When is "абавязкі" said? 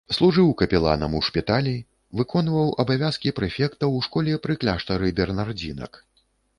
2.87-3.35